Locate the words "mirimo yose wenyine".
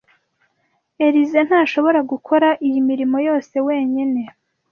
2.89-4.21